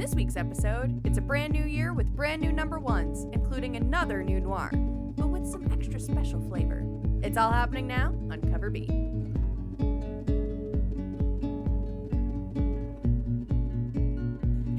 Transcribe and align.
this 0.00 0.14
week's 0.14 0.36
episode, 0.38 0.98
it's 1.04 1.18
a 1.18 1.20
brand 1.20 1.52
new 1.52 1.66
year 1.66 1.92
with 1.92 2.06
brand 2.16 2.40
new 2.40 2.50
number 2.50 2.78
ones, 2.78 3.26
including 3.34 3.76
another 3.76 4.22
new 4.22 4.40
noir, 4.40 4.70
but 4.72 5.26
with 5.26 5.46
some 5.46 5.70
extra 5.70 6.00
special 6.00 6.40
flavor. 6.48 6.82
It's 7.22 7.36
all 7.36 7.52
happening 7.52 7.86
now 7.86 8.06
on 8.30 8.40
Cover 8.50 8.70
B. 8.70 8.86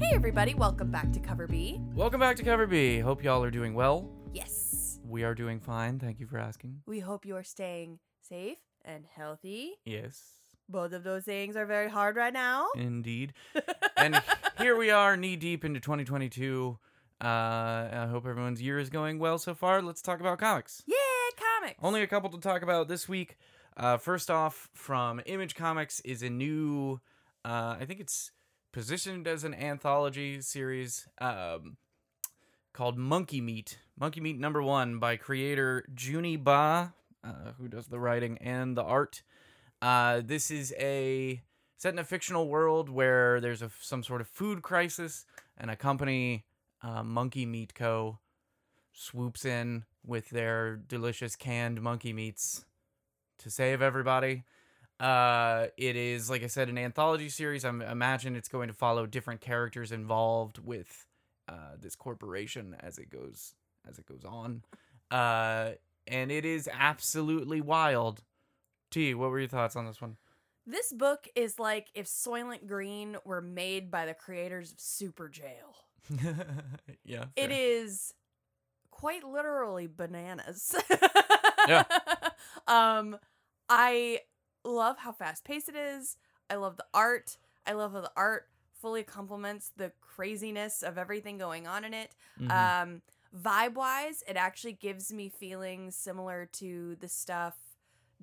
Hey 0.00 0.12
everybody, 0.12 0.54
welcome 0.54 0.90
back 0.90 1.12
to 1.12 1.20
Cover 1.20 1.46
B. 1.46 1.80
Welcome 1.94 2.18
back 2.18 2.34
to 2.38 2.42
Cover 2.42 2.66
B. 2.66 2.98
Hope 2.98 3.22
y'all 3.22 3.44
are 3.44 3.50
doing 3.52 3.74
well. 3.74 4.10
Yes. 4.32 4.98
We 5.06 5.22
are 5.22 5.36
doing 5.36 5.60
fine. 5.60 6.00
Thank 6.00 6.18
you 6.18 6.26
for 6.26 6.38
asking. 6.38 6.80
We 6.84 6.98
hope 6.98 7.24
you're 7.24 7.44
staying 7.44 8.00
safe 8.28 8.58
and 8.84 9.04
healthy. 9.14 9.74
Yes, 9.84 10.41
Both 10.72 10.92
of 10.92 11.04
those 11.04 11.24
things 11.24 11.54
are 11.54 11.66
very 11.66 11.90
hard 11.90 12.16
right 12.16 12.32
now. 12.32 12.68
indeed. 12.74 13.34
and 13.98 14.20
here 14.58 14.74
we 14.74 14.90
are, 14.90 15.18
knee 15.18 15.36
deep 15.36 15.66
into 15.66 15.80
2022. 15.80 16.78
Uh, 17.22 17.26
I 17.26 18.06
hope 18.10 18.26
everyone's 18.26 18.62
year 18.62 18.78
is 18.78 18.88
going 18.88 19.18
well 19.18 19.38
so 19.38 19.54
far. 19.54 19.82
Let's 19.82 20.00
talk 20.00 20.20
about 20.20 20.38
comics. 20.38 20.82
Yeah, 20.86 20.96
comics. 21.36 21.78
Only 21.82 22.02
a 22.02 22.06
couple 22.06 22.30
to 22.30 22.38
talk 22.38 22.62
about 22.62 22.88
this 22.88 23.06
week. 23.06 23.36
Uh, 23.76 23.98
first 23.98 24.30
off, 24.30 24.70
from 24.72 25.20
Image 25.26 25.54
Comics 25.54 26.00
is 26.00 26.22
a 26.22 26.30
new, 26.30 27.00
uh, 27.44 27.76
I 27.78 27.84
think 27.86 28.00
it's 28.00 28.32
positioned 28.72 29.28
as 29.28 29.44
an 29.44 29.54
anthology 29.54 30.40
series 30.40 31.06
um, 31.20 31.76
called 32.72 32.96
Monkey 32.96 33.42
Meat. 33.42 33.78
Monkey 33.98 34.20
Meat 34.20 34.38
number 34.38 34.62
one 34.62 34.98
by 34.98 35.16
creator 35.16 35.84
Juni 35.94 36.42
Ba, 36.42 36.94
uh, 37.22 37.52
who 37.58 37.68
does 37.68 37.88
the 37.88 38.00
writing 38.00 38.38
and 38.38 38.74
the 38.76 38.82
art. 38.82 39.22
Uh, 39.82 40.22
this 40.24 40.50
is 40.50 40.72
a 40.78 41.42
set 41.76 41.92
in 41.92 41.98
a 41.98 42.04
fictional 42.04 42.48
world 42.48 42.88
where 42.88 43.40
there's 43.40 43.60
a, 43.60 43.70
some 43.80 44.04
sort 44.04 44.20
of 44.20 44.28
food 44.28 44.62
crisis, 44.62 45.26
and 45.58 45.70
a 45.70 45.76
company, 45.76 46.44
uh, 46.82 47.02
Monkey 47.02 47.44
Meat 47.44 47.74
Co., 47.74 48.20
swoops 48.92 49.44
in 49.44 49.84
with 50.04 50.30
their 50.30 50.76
delicious 50.76 51.34
canned 51.34 51.82
monkey 51.82 52.12
meats 52.12 52.64
to 53.38 53.50
save 53.50 53.82
everybody. 53.82 54.44
Uh, 55.00 55.66
it 55.76 55.96
is, 55.96 56.30
like 56.30 56.44
I 56.44 56.46
said, 56.46 56.68
an 56.68 56.78
anthology 56.78 57.28
series. 57.28 57.64
I 57.64 57.70
imagine 57.70 58.36
it's 58.36 58.48
going 58.48 58.68
to 58.68 58.74
follow 58.74 59.06
different 59.06 59.40
characters 59.40 59.90
involved 59.90 60.58
with 60.58 61.06
uh, 61.48 61.74
this 61.80 61.96
corporation 61.96 62.76
as 62.78 62.98
it 62.98 63.10
goes 63.10 63.54
as 63.88 63.98
it 63.98 64.06
goes 64.06 64.24
on. 64.24 64.62
Uh, 65.10 65.72
and 66.06 66.30
it 66.30 66.44
is 66.44 66.68
absolutely 66.72 67.60
wild. 67.60 68.22
T, 68.92 69.14
what 69.14 69.30
were 69.30 69.40
your 69.40 69.48
thoughts 69.48 69.76
on 69.76 69.86
this 69.86 70.00
one? 70.00 70.16
This 70.66 70.92
book 70.92 71.26
is 71.34 71.58
like 71.58 71.88
if 71.94 72.06
Soylent 72.06 72.66
Green 72.68 73.16
were 73.24 73.40
made 73.42 73.90
by 73.90 74.06
the 74.06 74.14
creators 74.14 74.72
of 74.72 74.78
Superjail. 74.78 75.74
yeah, 77.04 77.24
It 77.36 77.48
fair. 77.48 77.58
is 77.58 78.14
quite 78.90 79.24
literally 79.24 79.88
bananas. 79.88 80.74
Yeah. 81.68 81.84
Um 82.68 83.18
I 83.68 84.20
love 84.64 84.98
how 84.98 85.12
fast 85.12 85.44
paced 85.44 85.68
it 85.68 85.76
is. 85.76 86.16
I 86.50 86.56
love 86.56 86.76
the 86.76 86.86
art. 86.94 87.36
I 87.66 87.72
love 87.72 87.92
how 87.92 88.00
the 88.02 88.12
art 88.16 88.46
fully 88.80 89.02
complements 89.02 89.70
the 89.76 89.92
craziness 90.00 90.82
of 90.82 90.98
everything 90.98 91.38
going 91.38 91.66
on 91.66 91.84
in 91.84 91.94
it. 91.94 92.14
Mhm. 92.40 92.50
Um, 92.82 93.02
vibe 93.36 93.74
wise, 93.74 94.22
it 94.28 94.36
actually 94.36 94.72
gives 94.74 95.12
me 95.12 95.28
feelings 95.28 95.94
similar 95.96 96.46
to 96.54 96.96
the 97.00 97.08
stuff 97.08 97.54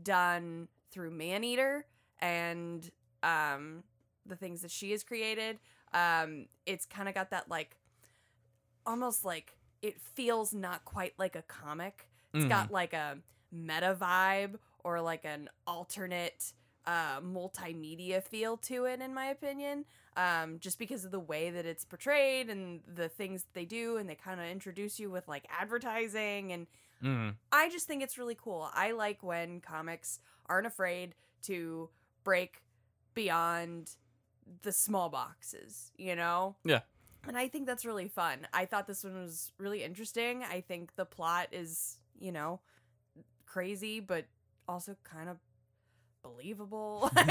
done 0.03 0.67
through 0.91 1.11
Maneater 1.11 1.85
and 2.19 2.89
um, 3.23 3.83
the 4.25 4.35
things 4.35 4.61
that 4.61 4.71
she 4.71 4.91
has 4.91 5.03
created. 5.03 5.59
Um, 5.93 6.47
it's 6.65 6.85
kind 6.85 7.07
of 7.09 7.15
got 7.15 7.31
that 7.31 7.49
like 7.49 7.77
almost 8.85 9.25
like 9.25 9.57
it 9.81 9.99
feels 10.01 10.53
not 10.53 10.85
quite 10.85 11.13
like 11.17 11.35
a 11.35 11.41
comic. 11.43 12.09
It's 12.33 12.43
Mhm. 12.43 12.49
got 12.49 12.71
like 12.71 12.93
a 12.93 13.17
meta 13.51 13.95
vibe 13.99 14.59
or 14.83 15.01
like 15.01 15.25
an 15.25 15.49
alternate 15.67 16.53
uh, 16.85 17.19
multimedia 17.21 18.23
feel 18.23 18.57
to 18.57 18.85
it, 18.85 19.01
in 19.01 19.13
my 19.13 19.25
opinion. 19.25 19.85
Um, 20.15 20.59
just 20.59 20.79
because 20.79 21.05
of 21.05 21.11
the 21.11 21.19
way 21.19 21.49
that 21.49 21.65
it's 21.65 21.85
portrayed 21.85 22.49
and 22.49 22.81
the 22.87 23.07
things 23.09 23.43
that 23.43 23.53
they 23.53 23.65
do, 23.65 23.97
and 23.97 24.09
they 24.09 24.15
kind 24.15 24.39
of 24.39 24.47
introduce 24.47 24.99
you 24.99 25.09
with 25.09 25.27
like 25.27 25.45
advertising, 25.49 26.51
and 26.51 26.67
Mhm. 27.03 27.35
I 27.51 27.69
just 27.69 27.87
think 27.87 28.03
it's 28.03 28.17
really 28.17 28.35
cool. 28.35 28.69
I 28.73 28.91
like 28.91 29.23
when 29.23 29.61
comics 29.61 30.19
aren't 30.47 30.67
afraid 30.67 31.15
to 31.43 31.89
break 32.23 32.61
beyond 33.13 33.91
the 34.63 34.71
small 34.71 35.09
boxes, 35.09 35.91
you 35.97 36.15
know? 36.15 36.55
Yeah. 36.63 36.81
And 37.27 37.37
I 37.37 37.47
think 37.47 37.65
that's 37.67 37.85
really 37.85 38.07
fun. 38.07 38.47
I 38.53 38.65
thought 38.65 38.87
this 38.87 39.03
one 39.03 39.13
was 39.21 39.51
really 39.57 39.83
interesting. 39.83 40.43
I 40.43 40.61
think 40.61 40.95
the 40.95 41.05
plot 41.05 41.49
is, 41.51 41.97
you 42.17 42.31
know, 42.31 42.61
crazy, 43.45 43.99
but 43.99 44.25
also 44.67 44.95
kind 45.03 45.29
of 45.29 45.37
believable. 46.23 47.11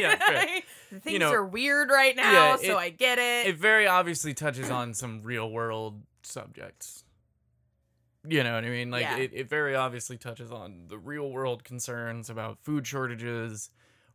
Yeah, 0.00 0.60
things 1.00 1.18
know, 1.20 1.30
are 1.32 1.44
weird 1.44 1.90
right 1.90 2.16
now, 2.16 2.32
yeah, 2.32 2.56
so 2.56 2.72
it- 2.72 2.76
I 2.76 2.88
get 2.90 3.18
it. 3.18 3.48
it 3.48 3.56
very 3.56 3.86
obviously 3.86 4.32
touches 4.34 4.70
on 4.70 4.94
some 4.94 5.22
real 5.22 5.50
world 5.50 6.02
subjects. 6.22 7.04
You 8.28 8.44
know 8.44 8.54
what 8.54 8.64
I 8.64 8.68
mean? 8.68 8.90
Like 8.90 9.02
Yeah. 9.02 9.16
it, 9.16 9.30
it 9.32 9.48
very 9.48 9.74
obviously 9.74 10.18
touches 10.18 10.52
on 10.52 10.86
the 10.88 10.98
real 10.98 11.30
world 11.30 11.64
concerns 11.64 12.28
about 12.28 12.58
food 12.62 12.86
shortages, 12.86 13.70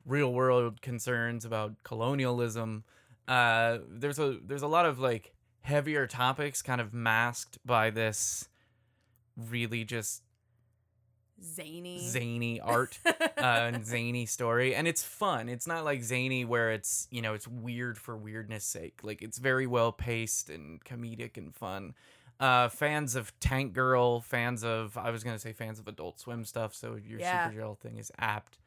real 0.06 0.32
world 0.34 0.82
concerns 0.82 1.44
about 1.46 1.84
colonialism. 1.84 2.84
Uh 3.28 3.80
there's 3.90 4.20
a 4.20 4.38
there's 4.46 4.62
a 4.62 4.68
lot 4.68 4.86
of 4.86 5.00
like 5.00 5.34
heavier 5.62 6.06
topics 6.06 6.62
kind 6.62 6.80
of 6.80 6.94
masked 6.94 7.58
by 7.66 7.90
this 7.90 8.48
really 9.36 9.84
just 9.84 10.22
Zany. 11.44 12.08
zany 12.08 12.60
art 12.64 12.98
uh, 13.06 13.12
and 13.38 13.86
zany 13.86 14.26
story 14.26 14.74
and 14.76 14.88
it's 14.88 15.04
fun 15.04 15.50
it's 15.50 15.68
not 15.68 15.84
like 15.84 16.02
zany 16.02 16.46
where 16.46 16.72
it's 16.72 17.08
you 17.12 17.22
know 17.22 17.34
it's 17.34 17.48
weird 17.48 17.98
for 17.98 18.16
weirdness 18.16 18.64
sake 18.64 19.00
like 19.04 19.22
it's 19.22 19.38
very 19.38 19.68
well 19.68 19.92
paced 19.92 20.50
and 20.50 20.84
comedic 20.86 21.36
and 21.36 21.54
fun 21.54 21.94
uh 22.40 22.68
fans 22.70 23.16
of 23.16 23.38
tank 23.40 23.74
girl 23.74 24.20
fans 24.22 24.64
of 24.64 24.98
i 24.98 25.10
was 25.10 25.24
gonna 25.24 25.40
say 25.40 25.54
fans 25.54 25.80
of 25.80 25.88
adult 25.88 26.20
swim 26.20 26.44
stuff 26.44 26.74
so 26.76 26.96
your 26.96 27.20
Yeah. 27.20 27.48
super 27.48 27.56
girl 27.60 27.76
thing 27.76 27.98
is 27.98 28.12
apt 28.20 28.58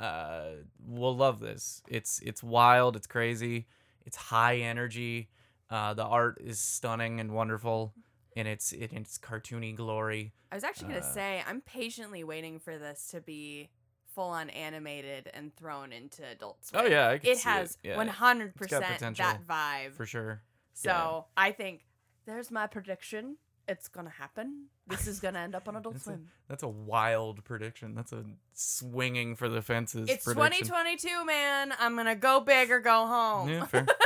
uh 0.00 0.46
will 0.84 1.16
love 1.16 1.38
this 1.40 1.82
it's 1.88 2.18
it's 2.20 2.42
wild 2.42 2.96
it's 2.96 3.06
crazy 3.06 3.66
it's 4.04 4.16
high 4.16 4.56
energy 4.56 5.28
uh 5.70 5.94
the 5.94 6.04
art 6.04 6.38
is 6.40 6.58
stunning 6.58 7.20
and 7.20 7.30
wonderful 7.32 7.94
in 8.34 8.46
its 8.46 8.72
in 8.72 8.88
its 8.96 9.18
cartoony 9.18 9.74
glory 9.76 10.32
I 10.50 10.54
was 10.56 10.64
actually 10.64 10.88
gonna 10.88 11.00
Uh, 11.00 11.14
say 11.14 11.42
I'm 11.46 11.60
patiently 11.62 12.24
waiting 12.24 12.58
for 12.58 12.76
this 12.78 13.08
to 13.12 13.20
be 13.20 13.70
full 14.14 14.28
on 14.30 14.50
animated 14.50 15.30
and 15.32 15.54
thrown 15.56 15.92
into 15.92 16.22
Adult 16.26 16.64
Swim. 16.66 16.82
oh 16.84 16.86
yeah 16.88 17.16
it 17.22 17.38
has 17.44 17.78
yeah, 17.82 17.96
100 17.96 18.46
got 18.48 18.54
percent 18.56 18.84
potential 18.86 19.24
that 19.24 19.46
vibe. 19.46 19.92
for 19.92 20.04
sure 20.06 20.42
so 20.74 20.88
yeah. 20.90 21.20
I 21.36 21.52
think 21.52 21.82
there's 22.26 22.50
my 22.50 22.66
prediction. 22.66 23.36
It's 23.68 23.86
gonna 23.88 24.10
happen. 24.10 24.66
This 24.88 25.06
is 25.06 25.20
gonna 25.20 25.38
end 25.38 25.54
up 25.54 25.68
on 25.68 25.76
Adult 25.76 25.94
That's 25.94 26.06
a- 26.06 26.10
Swim. 26.10 26.28
That's 26.48 26.62
a 26.64 26.68
wild 26.68 27.44
prediction. 27.44 27.94
That's 27.94 28.12
a 28.12 28.24
swinging 28.54 29.36
for 29.36 29.48
the 29.48 29.62
fences. 29.62 30.08
It's 30.10 30.24
prediction. 30.24 30.66
2022, 30.66 31.24
man. 31.24 31.72
I'm 31.78 31.94
gonna 31.96 32.16
go 32.16 32.40
big 32.40 32.70
or 32.70 32.80
go 32.80 33.06
home. 33.06 33.48
Yeah, 33.48 33.64
fair. 33.66 33.86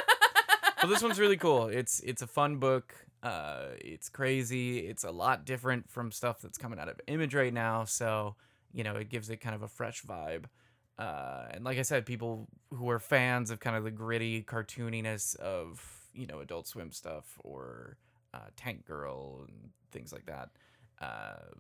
Well, 0.83 0.93
this 0.93 1.03
one's 1.03 1.19
really 1.19 1.39
cool. 1.39 1.69
It's 1.69 2.01
it's 2.01 2.21
a 2.21 2.27
fun 2.27 2.59
book. 2.59 2.95
Uh, 3.23 3.69
it's 3.81 4.11
crazy. 4.11 4.81
It's 4.81 5.05
a 5.05 5.11
lot 5.11 5.47
different 5.47 5.91
from 5.91 6.13
stuff 6.13 6.41
that's 6.43 6.59
coming 6.59 6.79
out 6.79 6.89
of 6.91 7.01
Image 7.07 7.35
right 7.35 7.53
now. 7.53 7.85
So 7.87 8.37
you 8.75 8.85
know, 8.85 8.95
it 8.95 9.09
gives 9.09 9.31
it 9.31 9.39
kind 9.39 9.55
of 9.55 9.63
a 9.63 9.69
fresh 9.69 10.03
vibe. 10.05 10.45
Uh, 10.99 11.47
and 11.51 11.65
like 11.65 11.79
I 11.79 11.83
said, 11.83 12.05
people 12.05 12.47
who 12.75 12.91
are 12.91 12.99
fans 12.99 13.51
of 13.51 13.59
kind 13.59 13.75
of 13.75 13.85
the 13.85 13.91
gritty 13.91 14.43
cartooniness 14.43 15.35
of 15.37 15.81
you 16.17 16.27
know 16.27 16.41
Adult 16.41 16.67
Swim 16.67 16.91
stuff 16.93 17.39
or 17.45 17.97
uh, 18.35 18.49
Tank 18.57 18.85
Girl 18.87 19.45
and 19.49 19.71
things 19.93 20.13
like 20.13 20.27
that. 20.27 20.51
Uh, 21.01 21.55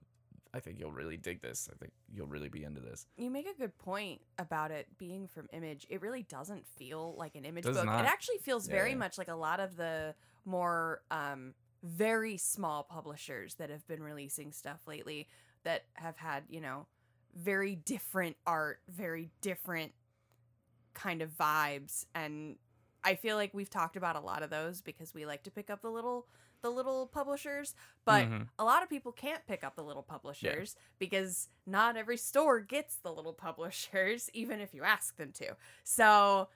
I 0.54 0.60
think 0.60 0.78
you'll 0.78 0.92
really 0.92 1.18
dig 1.18 1.42
this. 1.42 1.68
I 1.70 1.76
think 1.76 1.92
you'll 2.10 2.26
really 2.28 2.48
be 2.48 2.64
into 2.64 2.80
this. 2.80 3.06
You 3.18 3.30
make 3.30 3.46
a 3.46 3.54
good 3.54 3.76
point 3.76 4.22
about 4.38 4.70
it 4.70 4.86
being 4.96 5.28
from 5.28 5.48
Image. 5.52 5.86
It 5.90 6.00
really 6.00 6.22
doesn't 6.22 6.66
feel 6.66 7.14
like 7.18 7.34
an 7.34 7.44
Image 7.44 7.64
Does 7.64 7.76
book. 7.76 7.84
not. 7.84 8.04
It 8.04 8.08
actually 8.08 8.38
feels 8.38 8.66
very 8.66 8.90
Yeah. 8.90 8.96
much 8.96 9.18
like 9.18 9.28
a 9.28 9.34
lot 9.34 9.60
of 9.60 9.76
the 9.76 10.14
more 10.46 11.02
um, 11.10 11.52
very 11.82 12.38
small 12.38 12.84
publishers 12.84 13.54
that 13.56 13.68
have 13.68 13.86
been 13.86 14.02
releasing 14.02 14.50
stuff 14.52 14.80
lately 14.86 15.28
that 15.64 15.84
have 15.94 16.16
had, 16.16 16.44
you 16.48 16.60
know, 16.62 16.86
very 17.34 17.74
different 17.74 18.36
art, 18.46 18.80
very 18.88 19.30
different 19.42 19.92
kind 20.94 21.20
of 21.20 21.30
vibes 21.36 22.06
and 22.14 22.56
I 23.04 23.14
feel 23.14 23.36
like 23.36 23.54
we've 23.54 23.70
talked 23.70 23.96
about 23.96 24.16
a 24.16 24.20
lot 24.20 24.42
of 24.42 24.50
those 24.50 24.80
because 24.80 25.14
we 25.14 25.24
like 25.26 25.42
to 25.44 25.50
pick 25.50 25.70
up 25.70 25.82
the 25.82 25.90
little 25.90 26.26
the 26.62 26.70
little 26.70 27.06
publishers, 27.06 27.74
but 28.04 28.26
Mhm. 28.26 28.48
a 28.58 28.64
lot 28.64 28.82
of 28.82 28.88
people 28.88 29.12
can't 29.12 29.46
pick 29.46 29.62
up 29.62 29.76
the 29.76 29.84
little 29.84 30.02
publishers 30.02 30.74
because 30.98 31.48
not 31.66 31.96
every 31.96 32.16
store 32.16 32.60
gets 32.60 32.96
the 32.96 33.12
little 33.12 33.34
publishers 33.34 34.30
even 34.34 34.60
if 34.60 34.72
you 34.74 34.82
ask 34.82 35.16
them 35.16 35.30
to. 35.32 35.54
So 35.84 36.48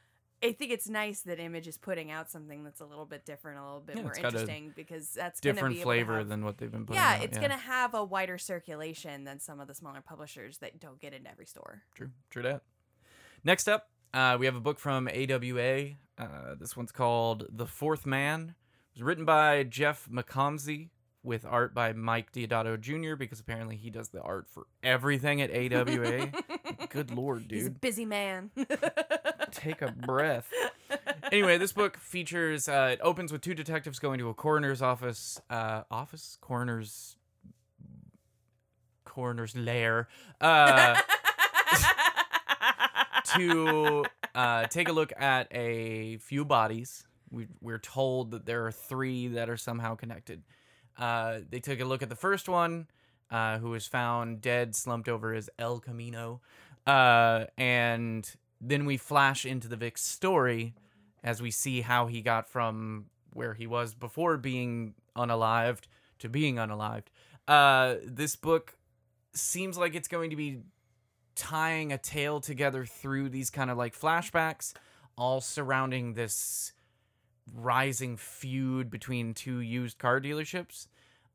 I 0.42 0.52
think 0.52 0.72
it's 0.72 0.88
nice 0.88 1.20
that 1.22 1.38
Image 1.38 1.69
is 1.69 1.76
putting 1.76 2.10
out 2.10 2.31
something 2.31 2.64
that's 2.64 2.81
a 2.81 2.86
little 2.86 3.04
bit 3.04 3.26
different, 3.26 3.58
a 3.60 3.62
little 3.62 3.81
bit 3.81 3.96
Yeah, 3.96 4.02
more 4.02 4.10
it's 4.12 4.20
got 4.20 4.34
a 4.34 4.38
interesting 4.40 4.72
because 4.75 5.12
that's 5.12 5.38
Different 5.38 5.76
be 5.76 5.82
flavor 5.82 6.16
have- 6.19 6.28
than 6.31 6.44
what 6.46 6.56
they've 6.56 6.72
been 6.72 6.86
putting 6.86 7.00
yeah, 7.00 7.16
out. 7.16 7.22
it's 7.22 7.36
gonna 7.38 7.58
have 7.58 7.93
a 7.94 8.02
wider 8.02 8.38
circulation 8.38 9.25
than 9.25 9.38
some 9.38 9.60
of 9.60 9.69
the 9.69 9.75
smaller 9.75 10.00
publishers 10.00 10.58
that 10.58 10.81
don't 10.81 10.98
get 10.98 11.12
in 11.12 11.26
every 11.26 11.44
store. 11.46 11.82
True, 11.94 12.10
true 12.31 12.43
that. 12.43 12.62
Next 13.44 13.69
up, 13.69 13.90
uh, 14.12 14.36
we 14.38 14.46
have 14.46 14.56
a 14.56 14.60
book 14.60 14.78
from 14.78 15.08
AWA. 15.08 15.90
Uh, 16.18 16.54
this 16.58 16.76
one's 16.76 16.92
called 16.92 17.46
The 17.50 17.66
Fourth 17.66 18.06
Man. 18.06 18.54
It 18.92 18.98
was 18.98 19.02
written 19.02 19.24
by 19.24 19.62
Jeff 19.62 20.08
McComsey 20.10 20.90
with 21.22 21.44
art 21.44 21.74
by 21.74 21.92
Mike 21.92 22.32
Deodato 22.32 22.80
Jr. 22.80 23.14
because 23.14 23.40
apparently 23.40 23.76
he 23.76 23.90
does 23.90 24.08
the 24.08 24.20
art 24.22 24.46
for 24.50 24.66
everything 24.82 25.40
at 25.42 25.50
AWA. 25.50 26.30
Good 26.88 27.10
lord, 27.10 27.48
dude. 27.48 27.58
He's 27.58 27.66
a 27.66 27.70
busy 27.70 28.04
man. 28.06 28.50
Take 29.50 29.82
a 29.82 29.92
breath. 29.92 30.48
Anyway, 31.30 31.58
this 31.58 31.72
book 31.72 31.96
features. 31.98 32.68
Uh, 32.68 32.90
it 32.92 33.00
opens 33.02 33.32
with 33.32 33.42
two 33.42 33.54
detectives 33.54 33.98
going 33.98 34.18
to 34.18 34.28
a 34.28 34.34
coroner's 34.34 34.82
office. 34.82 35.40
Uh, 35.50 35.82
office, 35.90 36.38
coroner's, 36.40 37.16
coroner's 39.04 39.54
lair. 39.54 40.08
Uh, 40.40 40.98
to 43.37 44.05
uh, 44.35 44.67
take 44.67 44.88
a 44.88 44.93
look 44.93 45.12
at 45.19 45.49
a 45.50 46.19
few 46.19 46.44
bodies. 46.44 47.05
We, 47.31 47.47
we're 47.61 47.79
told 47.79 48.32
that 48.32 48.47
there 48.47 48.67
are 48.67 48.73
three 48.73 49.29
that 49.29 49.49
are 49.49 49.56
somehow 49.56 49.94
connected. 49.94 50.43
Uh, 50.99 51.41
they 51.49 51.61
took 51.61 51.81
a 51.81 51.85
look 51.85 52.03
at 52.03 52.09
the 52.09 52.17
first 52.17 52.49
one, 52.49 52.88
uh, 53.31 53.59
who 53.59 53.71
was 53.71 53.87
found 53.87 54.41
dead, 54.41 54.75
slumped 54.75 55.09
over 55.09 55.32
as 55.35 55.49
El 55.59 55.81
Camino. 55.81 56.41
Uh, 56.87 57.44
and 57.56 58.31
then 58.61 58.85
we 58.85 58.97
flash 58.97 59.47
into 59.47 59.69
the 59.69 59.77
Vic's 59.77 60.03
story 60.03 60.75
as 61.23 61.41
we 61.41 61.50
see 61.50 61.81
how 61.82 62.06
he 62.06 62.21
got 62.21 62.49
from 62.49 63.06
where 63.32 63.55
he 63.55 63.67
was 63.67 63.94
before 63.94 64.37
being 64.37 64.94
unalived 65.17 65.85
to 66.19 66.29
being 66.29 66.56
unalived. 66.56 67.06
Uh, 67.47 67.97
this 68.05 68.37
book 68.37 68.77
seems 69.32 69.79
like 69.79 69.94
it's 69.94 70.09
going 70.09 70.31
to 70.31 70.37
be 70.37 70.61
tying 71.35 71.93
a 71.93 71.99
tale 71.99 72.41
together 72.41 72.85
through 72.85 73.29
these 73.29 73.50
kind 73.50 73.71
of 73.71 73.79
like 73.79 73.99
flashbacks, 73.99 74.73
all 75.17 75.41
surrounding 75.41 76.15
this 76.15 76.73
rising 77.55 78.17
feud 78.17 78.91
between 78.91 79.35
two 79.35 79.61
used 79.61 79.99
car 79.99 80.21
dealerships. 80.21 80.87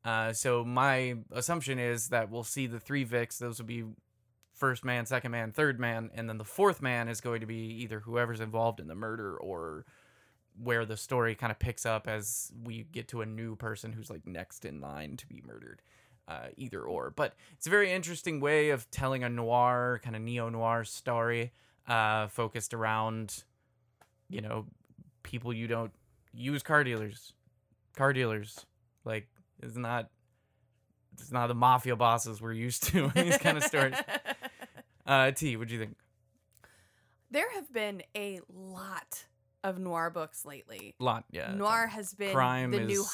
Uh, 0.04 0.32
so 0.32 0.64
my 0.64 1.16
assumption 1.32 1.78
is 1.78 2.08
that 2.08 2.30
we'll 2.30 2.44
see 2.44 2.66
the 2.66 2.78
three 2.78 3.04
Vics. 3.04 3.38
Those 3.38 3.58
will 3.58 3.66
be 3.66 3.84
first 4.54 4.84
man, 4.84 5.04
second 5.04 5.32
man, 5.32 5.52
third 5.52 5.78
man, 5.78 6.10
and 6.14 6.28
then 6.28 6.38
the 6.38 6.44
fourth 6.44 6.80
man 6.80 7.08
is 7.08 7.20
going 7.20 7.40
to 7.40 7.46
be 7.46 7.82
either 7.82 8.00
whoever's 8.00 8.40
involved 8.40 8.80
in 8.80 8.86
the 8.86 8.94
murder 8.94 9.36
or 9.36 9.84
where 10.62 10.86
the 10.86 10.96
story 10.96 11.34
kind 11.34 11.50
of 11.50 11.58
picks 11.58 11.84
up 11.84 12.08
as 12.08 12.50
we 12.64 12.84
get 12.84 13.08
to 13.08 13.20
a 13.20 13.26
new 13.26 13.56
person 13.56 13.92
who's 13.92 14.08
like 14.08 14.26
next 14.26 14.64
in 14.64 14.80
line 14.80 15.16
to 15.16 15.26
be 15.26 15.42
murdered. 15.46 15.82
Uh, 16.28 16.48
either 16.56 16.82
or, 16.82 17.12
but 17.14 17.34
it's 17.52 17.68
a 17.68 17.70
very 17.70 17.92
interesting 17.92 18.40
way 18.40 18.70
of 18.70 18.90
telling 18.90 19.22
a 19.22 19.28
noir 19.28 20.00
kind 20.02 20.16
of 20.16 20.22
neo 20.22 20.48
noir 20.48 20.82
story, 20.82 21.52
uh, 21.86 22.26
focused 22.26 22.74
around, 22.74 23.44
you 24.28 24.40
know, 24.40 24.66
people 25.22 25.52
you 25.52 25.68
don't 25.68 25.92
use 26.32 26.64
car 26.64 26.82
dealers, 26.82 27.32
car 27.96 28.12
dealers. 28.12 28.66
Like 29.04 29.28
it's 29.62 29.76
not, 29.76 30.10
it's 31.12 31.30
not 31.30 31.46
the 31.46 31.54
mafia 31.54 31.94
bosses 31.94 32.40
we're 32.40 32.52
used 32.52 32.82
to 32.88 33.04
in 33.14 33.24
these 33.24 33.38
kind 33.38 33.56
of 33.56 33.62
stories. 33.64 33.96
Uh, 35.06 35.30
T, 35.30 35.56
what 35.56 35.68
do 35.68 35.74
you 35.74 35.78
think? 35.78 35.96
there 37.30 37.52
have 37.54 37.72
been 37.72 38.02
a 38.16 38.40
lot 38.48 39.24
of 39.66 39.78
noir 39.78 40.10
books 40.10 40.44
lately. 40.44 40.94
Lot, 40.98 41.24
yeah. 41.30 41.52
noir 41.52 41.86
has 41.88 42.14
been 42.14 42.32
crime 42.32 42.70
the 42.70 42.82
is 42.82 42.86
new 42.86 43.02
yeah, 43.02 43.08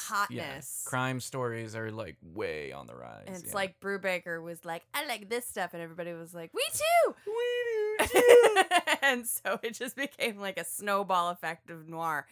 hotness. 0.49 0.83
crime 0.85 1.19
stories 1.19 1.75
are 1.75 1.91
like 1.91 2.17
way 2.21 2.71
on 2.71 2.85
the 2.87 2.95
rise. 2.95 3.23
And 3.27 3.35
it's 3.35 3.47
yeah. 3.47 3.53
like 3.55 3.79
Brubaker 3.79 4.41
was 4.41 4.63
like, 4.63 4.83
I 4.93 5.05
like 5.07 5.29
this 5.29 5.45
stuff, 5.47 5.73
and 5.73 5.81
everybody 5.81 6.13
was 6.13 6.33
like, 6.33 6.51
We 6.53 6.63
too. 6.73 7.15
we 7.25 8.07
do 8.07 8.07
too. 8.19 8.63
and 9.01 9.25
so 9.27 9.59
it 9.63 9.73
just 9.73 9.95
became 9.95 10.37
like 10.39 10.57
a 10.59 10.65
snowball 10.65 11.29
effect 11.29 11.69
of 11.69 11.87
noir. 11.89 12.27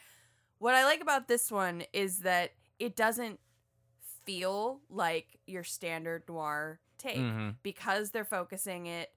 What 0.59 0.75
I 0.75 0.83
like 0.85 1.01
about 1.01 1.27
this 1.27 1.51
one 1.51 1.83
is 1.93 2.19
that 2.19 2.51
it 2.77 2.95
doesn't 2.95 3.39
feel 4.25 4.81
like 4.89 5.39
your 5.47 5.63
standard 5.63 6.23
noir 6.29 6.79
take 6.99 7.17
Mhm. 7.17 7.55
because 7.63 8.11
they're 8.11 8.23
focusing 8.25 8.85
it 8.85 9.09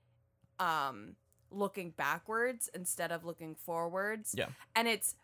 um 0.59 1.17
looking 1.55 1.91
backwards 1.91 2.69
instead 2.75 3.13
of 3.13 3.25
looking 3.25 3.55
forwards. 3.55 4.35
Yeah. 4.37 4.47
And 4.75 4.89
it's 4.89 5.15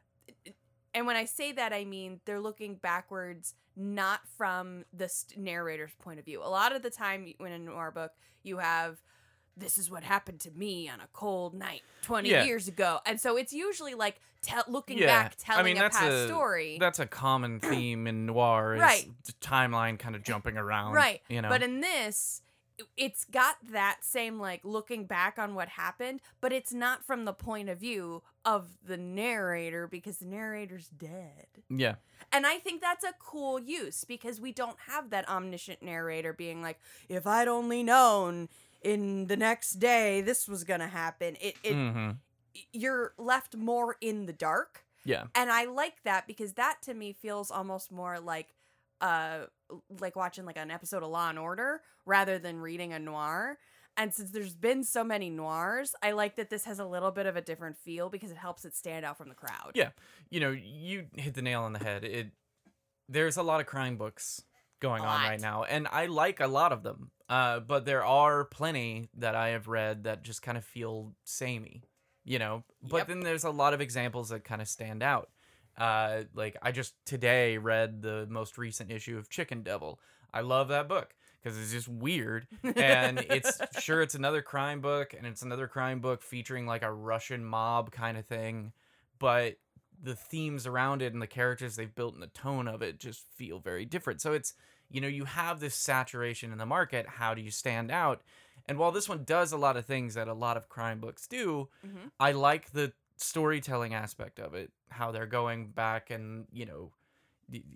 and 0.95 1.07
when 1.07 1.17
I 1.17 1.25
say 1.25 1.53
that 1.53 1.73
I 1.73 1.85
mean 1.85 2.21
they're 2.25 2.41
looking 2.41 2.75
backwards 2.77 3.55
not 3.77 4.21
from 4.37 4.85
the 4.93 5.11
narrator's 5.37 5.93
point 6.01 6.19
of 6.19 6.25
view. 6.25 6.43
A 6.43 6.49
lot 6.51 6.75
of 6.75 6.83
the 6.83 6.91
time 6.91 7.33
when 7.39 7.53
in 7.53 7.63
a 7.63 7.65
noir 7.65 7.91
book 7.91 8.13
you 8.43 8.59
have 8.59 8.99
this 9.57 9.77
is 9.79 9.91
what 9.91 10.03
happened 10.03 10.41
to 10.41 10.51
me 10.53 10.89
on 10.89 11.01
a 11.01 11.09
cold 11.13 11.55
night 11.55 11.83
20 12.03 12.31
Yeah. 12.31 12.45
years 12.45 12.67
ago. 12.69 13.01
And 13.05 13.21
so 13.21 13.37
it's 13.37 13.53
usually 13.53 13.95
like 13.95 14.21
tell 14.43 14.65
looking 14.69 14.97
Yeah. 14.99 15.07
back 15.07 15.33
I 15.33 15.55
telling 15.57 15.65
mean, 15.75 15.77
a 15.83 15.91
past 15.91 16.03
a- 16.03 16.27
story. 16.27 16.79
That's 16.81 16.99
a 16.99 17.07
common 17.07 17.61
theme 17.61 18.07
in 18.07 18.27
noir, 18.27 18.77
is 18.77 18.81
Right. 18.81 19.11
timeline 19.43 19.99
kind 19.99 20.17
of 20.17 20.23
jumping 20.23 20.57
around. 20.57 20.95
Right. 20.95 21.21
You 21.29 21.43
know. 21.43 21.51
But 21.51 21.63
in 21.63 21.81
this, 21.81 22.41
i- 22.47 22.50
it's 22.97 23.25
got 23.25 23.57
that 23.71 23.99
same 24.03 24.39
like 24.39 24.61
looking 24.65 25.05
back 25.07 25.39
on 25.39 25.55
what 25.55 25.69
happened, 25.69 26.21
but 26.41 26.53
it's 26.53 26.73
not 26.73 27.05
from 27.05 27.25
the 27.25 27.33
point 27.33 27.69
of 27.69 27.79
view 27.79 28.23
of 28.45 28.69
the 28.85 28.97
narrator 28.97 29.87
because 29.87 30.19
the 30.19 30.27
narrator's 30.27 30.89
dead. 30.89 31.47
yeah. 31.69 31.97
And 32.33 32.47
I 32.47 32.59
think 32.59 32.81
that's 32.81 33.05
a 33.05 33.15
cool 33.19 33.59
use 33.59 34.05
because 34.05 34.41
we 34.41 34.53
don't 34.53 34.77
have 34.87 35.11
that 35.11 35.29
omniscient 35.29 35.83
narrator 35.83 36.33
being 36.33 36.63
like, 36.63 36.79
if 37.09 37.27
I'd 37.27 37.49
only 37.49 37.83
known 37.83 38.49
in 38.83 39.27
the 39.27 39.37
next 39.37 39.73
day 39.75 40.21
this 40.21 40.49
was 40.49 40.65
gonna 40.65 40.89
happen. 40.89 41.37
It, 41.41 41.57
it 41.63 41.75
hmm 41.75 42.11
you're 42.73 43.15
left 43.17 43.57
more 43.57 43.97
in 44.01 44.27
the 44.27 44.33
dark 44.33 44.85
Yeah. 45.05 45.25
and 45.37 45.51
i 45.53 45.65
like 45.67 46.03
that 46.03 46.27
because 46.27 46.55
that 46.55 46.83
to 46.83 46.95
me 46.95 47.13
feels 47.13 47.49
almost 47.51 47.93
more 47.93 48.19
like 48.19 48.49
uh 49.01 49.41
like 50.01 50.17
watching 50.17 50.45
like 50.45 50.57
an 50.59 50.71
episode 50.71 51.03
of 51.03 51.11
law 51.11 51.29
and 51.31 51.39
order 51.39 51.81
rather 52.07 52.39
than 52.39 52.59
reading 52.59 52.93
a 52.93 52.99
noir 52.99 53.59
and 53.97 54.13
since 54.15 54.31
there's 54.31 54.55
been 54.55 54.83
so 54.85 55.03
many 55.05 55.31
noirs 55.31 55.95
i 56.03 56.11
like 56.13 56.37
that 56.37 56.51
this 56.51 56.65
has 56.65 56.79
a 56.79 56.85
little 56.85 57.11
bit 57.11 57.27
of 57.27 57.37
a 57.37 57.41
different 57.41 57.77
feel 57.77 58.09
because 58.11 58.31
it 58.31 58.37
helps 58.37 58.65
it 58.65 58.75
stand 58.77 59.05
out 59.05 59.17
from 59.19 59.29
the 59.29 59.35
crowd 59.35 59.73
Yeah. 59.75 59.91
You 60.31 60.41
know, 60.41 60.51
you 60.51 61.07
hit 61.17 61.35
the 61.35 61.43
nail 61.43 61.63
on 61.63 61.73
the 61.73 61.79
head. 61.81 62.05
It 62.05 62.29
there's 63.09 63.37
a 63.37 63.43
lot 63.43 63.61
of 63.61 63.67
crime 63.67 63.97
books 63.97 64.43
going 64.81 65.03
on 65.03 65.23
right 65.23 65.41
now, 65.41 65.65
and 65.65 65.89
I 65.91 66.07
like 66.07 66.39
a 66.41 66.47
lot 66.47 66.73
of 66.73 66.83
them. 66.85 67.11
Uh, 67.29 67.59
but 67.61 67.85
there 67.85 68.05
are 68.05 68.45
plenty 68.45 69.09
that 69.17 69.35
I 69.35 69.49
have 69.49 69.67
read 69.67 70.05
that 70.05 70.23
just 70.23 70.43
kind 70.43 70.57
of 70.57 70.65
feel 70.65 71.13
samey, 71.25 71.83
you 72.25 72.39
know. 72.39 72.63
But 72.83 72.99
Yep. 72.99 73.07
then 73.09 73.21
there's 73.21 73.43
a 73.45 73.51
lot 73.51 73.75
of 73.75 73.81
examples 73.81 74.29
that 74.29 74.45
kind 74.45 74.63
of 74.63 74.69
stand 74.69 75.03
out. 75.03 75.31
Uh, 75.81 76.25
like 76.35 76.57
I 76.63 76.73
just 76.73 76.95
today 77.07 77.57
read 77.59 78.03
the 78.03 78.27
most 78.29 78.59
recent 78.59 78.91
issue 78.91 79.17
of 79.19 79.31
Chicken 79.31 79.63
Devil. 79.63 79.99
I 80.33 80.43
love 80.43 80.69
that 80.69 80.89
book 80.89 81.15
because 81.43 81.59
it's 81.59 81.73
just 81.73 81.89
weird 81.89 82.47
and 82.77 83.19
it's 83.31 83.59
sure 83.81 84.03
it's 84.03 84.15
another 84.15 84.43
crime 84.43 84.81
book 84.83 85.15
and 85.17 85.27
it's 85.27 85.43
another 85.43 85.67
crime 85.67 86.01
book 86.01 86.23
featuring 86.23 86.67
like 86.67 86.83
a 86.83 86.93
Russian 86.93 87.45
mob 87.45 87.91
kind 87.93 88.19
of 88.19 88.27
thing, 88.27 88.73
but 89.19 89.57
the 90.03 90.15
themes 90.15 90.67
around 90.67 91.03
it 91.03 91.13
and 91.15 91.23
the 91.23 91.27
characters 91.27 91.77
they've 91.77 91.95
built 91.95 92.15
and 92.15 92.23
the 92.23 92.27
tone 92.29 92.69
of 92.69 92.83
it 92.83 92.99
just 93.01 93.25
feel 93.35 93.59
very 93.59 93.87
different. 93.87 94.21
So 94.21 94.33
it's 94.35 94.53
you 94.91 95.01
know 95.01 95.09
you 95.09 95.25
have 95.25 95.61
this 95.61 95.75
saturation 95.75 96.53
in 96.53 96.59
the 96.59 96.67
market. 96.67 97.07
How 97.07 97.33
do 97.35 97.41
you 97.41 97.51
stand 97.51 97.91
out? 97.91 98.23
And 98.67 98.79
while 98.79 98.93
this 98.93 99.09
one 99.09 99.25
does 99.25 99.53
a 99.53 99.57
lot 99.57 99.77
of 99.79 99.87
things 99.87 100.15
that 100.15 100.29
a 100.29 100.35
lot 100.35 100.57
of 100.59 100.69
crime 100.69 101.01
books 101.01 101.27
do, 101.27 101.69
Mhm. 101.87 102.11
I 102.21 102.33
like 102.33 102.73
the 102.73 102.93
storytelling 103.21 103.95
aspect 103.95 104.39
of 104.41 104.55
it. 104.55 104.71
How 104.89 105.13
they're 105.13 105.27
going 105.27 105.69
back 105.69 106.11
and 106.11 106.47
you 106.53 106.67
know, 106.67 106.93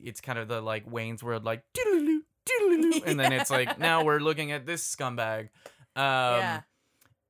it's 0.02 0.20
kind 0.20 0.38
of 0.38 0.48
the 0.48 0.60
like 0.60 0.90
Wayne's 0.90 1.22
World 1.22 1.44
like 1.44 1.62
doodaloo, 1.76 2.20
doodaloo, 2.46 3.02
and 3.06 3.18
then 3.20 3.32
it's 3.32 3.50
like 3.50 3.78
now 3.78 4.04
we're 4.04 4.18
looking 4.20 4.52
at 4.52 4.66
this 4.66 4.82
scumbag. 4.94 5.48
Um, 5.96 6.40
yeah 6.40 6.60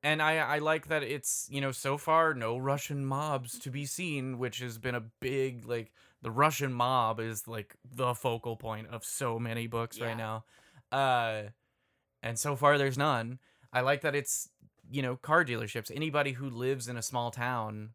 and 0.03 0.21
I, 0.21 0.37
I 0.37 0.57
like 0.59 0.87
that 0.89 1.01
it's 1.01 1.47
you 1.51 1.61
know 1.61 1.71
so 1.71 1.97
far 1.97 2.35
no 2.35 2.57
Russian 2.59 3.05
mobs 3.05 3.57
to 3.59 3.71
be 3.71 3.85
seen, 3.87 4.37
which 4.37 4.59
has 4.59 4.77
been 4.77 4.93
a 4.93 5.01
big 5.19 5.65
like 5.65 5.91
the 6.21 6.29
Russian 6.29 6.71
mob 6.73 7.19
is 7.19 7.47
like 7.47 7.75
the 7.91 8.13
focal 8.13 8.55
point 8.55 8.87
of 8.89 9.03
so 9.03 9.39
many 9.39 9.65
books 9.65 9.97
Yeah. 9.97 10.05
right 10.07 10.17
now, 10.17 10.45
uh, 10.91 11.49
and 12.21 12.37
so 12.37 12.55
far 12.55 12.77
there's 12.77 12.97
none. 12.99 13.39
I 13.73 13.81
like 13.81 14.01
that 14.01 14.13
it's 14.15 14.49
you 14.91 15.01
know 15.01 15.15
car 15.15 15.43
dealerships. 15.43 15.91
Anybody 15.93 16.33
who 16.33 16.49
lives 16.51 16.87
in 16.87 16.97
a 16.97 17.01
small 17.01 17.31
town 17.31 17.89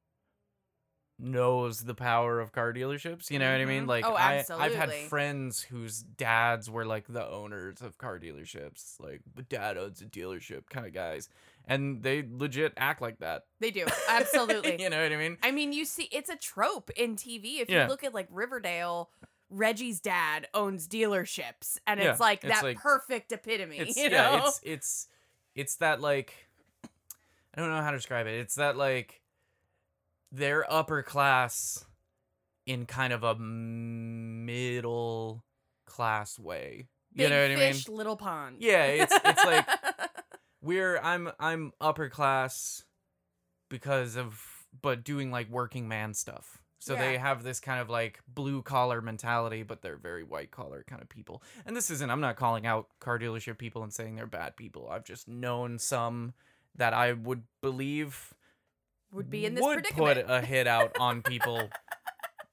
knows 1.21 1.81
the 1.85 1.95
power 1.95 2.41
of 2.41 2.53
car 2.53 2.73
dealerships. 2.73 3.31
You 3.31 3.39
know 3.39 3.51
what 3.51 3.61
I 3.61 3.65
mean? 3.65 3.85
Mhm. 3.85 3.89
Like 3.89 4.05
Oh, 4.07 4.15
I 4.15 4.45
I've 4.59 4.75
had 4.75 4.93
friends 4.93 5.61
whose 5.63 6.03
dads 6.03 6.71
were 6.71 6.85
like 6.85 7.07
the 7.09 7.27
owners 7.29 7.81
of 7.83 7.99
car 7.99 8.19
dealerships, 8.19 8.99
like 8.99 9.21
"My 9.37 9.43
dad 9.49 9.77
owns 9.77 10.01
a 10.01 10.07
dealership 10.07 10.69
kind 10.71 10.87
of 10.87 10.93
guys. 10.95 11.29
And 11.67 12.03
they 12.03 12.25
legit 12.29 12.73
act 12.77 13.01
like 13.03 13.19
that. 13.19 13.45
They 13.61 13.71
do. 13.71 13.87
Absolutely. 14.09 14.81
you 14.83 14.91
know 14.91 15.03
what 15.03 15.13
I 15.13 15.17
mean? 15.17 15.37
I 15.43 15.51
mean, 15.51 15.73
you 15.73 15.85
see, 15.85 16.05
it's 16.11 16.31
a 16.31 16.37
trope 16.37 16.91
in 16.97 17.17
TV. 17.17 17.61
If 17.61 17.69
Yeah. 17.71 17.85
you 17.85 17.89
look 17.91 18.03
at 18.03 18.15
like 18.15 18.27
Riverdale, 18.31 19.11
Reggie's 19.51 20.01
dad 20.01 20.49
owns 20.55 20.89
dealerships, 20.89 21.79
and 21.87 22.01
Yeah, 22.01 22.11
it's 22.13 22.21
like 22.21 22.45
it's 22.45 22.55
that 22.55 22.63
like- 22.65 22.79
perfect 22.79 23.31
epitome. 23.33 23.79
It's 23.79 23.97
you 23.97 24.09
know? 24.09 24.17
yeah, 24.17 24.47
it's 24.47 24.61
it's 24.65 25.09
it's 25.55 25.77
that 25.77 26.01
like 26.01 26.35
I 27.55 27.61
don't 27.61 27.71
know 27.71 27.83
how 27.83 27.91
to 27.91 27.97
describe 27.97 28.27
it. 28.27 28.35
It's 28.41 28.55
that 28.55 28.77
like 28.77 29.21
they're 30.33 30.71
upper 30.73 31.03
class 31.03 31.85
in 32.67 32.87
kind 32.87 33.13
of 33.13 33.23
a 33.23 33.35
middle 33.35 35.45
class 35.87 36.39
way. 36.39 36.89
You 37.13 37.25
Big 37.25 37.31
know 37.31 37.43
what 37.43 37.51
I 37.51 37.57
mean? 37.57 37.73
fish, 37.73 37.89
little 37.89 38.17
pond. 38.17 38.57
Yeah, 38.61 38.85
it's 38.85 39.15
it's 39.25 39.45
like 39.45 39.69
we're 40.63 40.99
I'm 40.99 41.31
I'm 41.41 41.73
upper 41.81 42.09
class 42.09 42.85
because 43.69 44.17
of 44.17 44.41
but 44.81 45.03
doing 45.03 45.31
like 45.31 45.51
working 45.51 45.89
man 45.89 46.15
stuff. 46.15 46.59
So 46.83 46.97
they 46.97 47.19
have 47.19 47.43
this 47.43 47.61
kind 47.61 47.79
of 47.79 47.91
like 47.91 48.21
blue 48.27 48.63
collar 48.63 49.03
mentality, 49.03 49.63
but 49.63 49.83
they're 49.83 49.99
very 49.99 50.25
white 50.25 50.51
collar 50.51 50.83
kind 50.89 51.03
of 51.03 51.11
people. 51.11 51.43
And 51.67 51.77
this 51.77 51.91
isn't 51.91 52.11
I'm 52.11 52.23
not 52.23 52.37
calling 52.37 52.67
out 52.67 52.89
car 53.01 53.19
dealership 53.19 53.59
people 53.59 53.83
and 53.83 53.93
saying 53.93 54.17
they're 54.17 54.27
bad 54.27 54.57
people. 54.57 54.89
I've 54.91 55.05
just 55.05 55.29
known 55.29 55.79
some 55.79 56.33
that 56.77 56.95
I 56.95 57.13
would 57.13 57.43
believe 57.61 58.33
would 59.13 59.31
be 59.31 59.47
in 59.47 59.55
this 59.55 59.65
would 59.65 59.85
put 59.85 60.19
a 60.19 60.41
hit 60.41 60.67
out 60.67 60.97
on 60.99 61.23
people. 61.25 61.69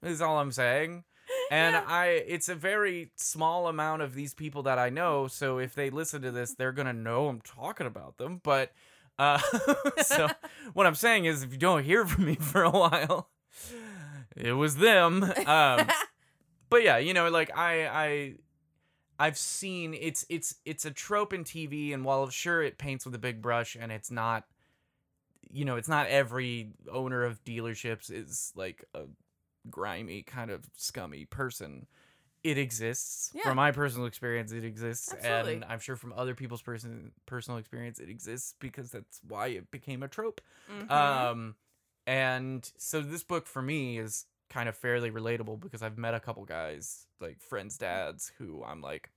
is 0.02 0.22
all 0.22 0.40
I'm 0.40 0.52
saying. 0.52 1.04
And 1.52 1.74
Yeah. 1.74 1.84
I 1.88 2.06
it's 2.28 2.50
a 2.50 2.56
very 2.56 3.12
small 3.16 3.68
amount 3.68 4.02
of 4.02 4.14
these 4.16 4.34
people 4.34 4.64
that 4.64 4.80
I 4.80 4.90
know, 4.90 5.28
so 5.28 5.60
if 5.60 5.76
they 5.76 5.90
listen 5.90 6.22
to 6.22 6.32
this, 6.32 6.54
they're 6.54 6.72
going 6.72 6.88
to 6.88 6.94
know 6.94 7.28
I'm 7.28 7.42
talking 7.42 7.88
about 7.88 8.18
them, 8.18 8.40
but 8.44 8.72
uh 9.20 9.40
so 10.04 10.28
what 10.74 10.86
I'm 10.86 10.96
saying 10.96 11.26
is 11.26 11.44
if 11.44 11.52
you 11.52 11.58
don't 11.58 11.84
hear 11.84 12.06
from 12.06 12.26
me 12.26 12.36
for 12.36 12.64
a 12.64 12.70
while, 12.70 13.30
it 14.36 14.54
was 14.54 14.78
them. 14.78 15.24
Um 15.46 15.88
but 16.70 16.84
yeah, 16.84 16.98
you 16.98 17.14
know, 17.14 17.30
like 17.30 17.52
I 17.56 17.88
I 17.88 18.34
I've 19.20 19.38
seen 19.38 19.94
it's 19.94 20.26
it's 20.30 20.56
it's 20.66 20.86
a 20.86 20.92
trope 20.92 21.34
in 21.34 21.44
TV 21.44 21.94
and 21.94 22.06
while 22.06 22.30
sure 22.30 22.62
it 22.62 22.78
paints 22.78 23.06
with 23.06 23.16
a 23.16 23.20
big 23.20 23.42
brush 23.42 23.76
and 23.80 23.92
it's 23.92 24.12
not 24.12 24.46
you 25.52 25.66
know, 25.66 25.76
it's 25.76 25.90
not 25.90 26.08
every 26.08 26.70
owner 26.92 27.24
of 27.24 27.44
dealerships 27.44 28.12
is 28.12 28.52
like 28.56 28.84
a 28.94 29.02
grimy 29.70 30.24
kind 30.24 30.52
of 30.52 30.66
scummy 30.76 31.26
person. 31.26 31.88
It 32.44 32.58
exists. 32.58 33.32
Yeah. 33.34 33.44
From 33.44 33.56
my 33.58 33.72
personal 33.72 34.06
experience, 34.06 34.52
it 34.52 34.64
exists, 34.64 35.12
Absolutely. 35.12 35.56
and 35.56 35.66
I'm 35.66 35.80
sure 35.80 35.96
from 35.96 36.14
other 36.14 36.36
people's 36.36 36.62
person 36.62 37.12
personal 37.26 37.58
experience, 37.58 38.00
it 38.00 38.10
exists 38.10 38.54
because 38.60 38.92
that's 38.92 39.20
why 39.28 39.48
it 39.48 39.72
became 39.72 40.04
a 40.04 40.08
trope. 40.08 40.40
Mhm. 40.70 40.90
Um, 40.92 41.56
and 42.06 42.72
so 42.78 43.02
this 43.02 43.24
book 43.24 43.48
for 43.48 43.62
me 43.62 43.98
is 43.98 44.26
kind 44.50 44.70
of 44.70 44.78
fairly 44.78 45.12
relatable 45.12 45.60
because 45.60 45.82
I've 45.82 45.98
met 45.98 46.14
a 46.14 46.20
couple 46.20 46.46
guys, 46.46 47.08
like 47.20 47.42
friends' 47.42 47.78
dads, 47.78 48.32
who 48.38 48.64
I'm 48.64 48.82
like, 48.82 49.12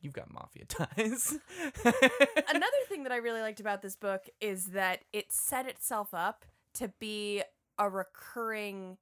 you've 0.00 0.12
got 0.12 0.32
mafia 0.32 0.64
ties. 0.68 1.38
Another 1.84 2.76
thing 2.88 3.02
that 3.04 3.12
I 3.12 3.16
really 3.16 3.40
liked 3.40 3.60
about 3.60 3.82
this 3.82 3.96
book 3.96 4.28
is 4.40 4.66
that 4.66 5.04
it 5.12 5.32
set 5.32 5.66
itself 5.66 6.14
up 6.14 6.44
to 6.74 6.88
be 7.00 7.42
a 7.78 7.88
recurring 7.88 8.98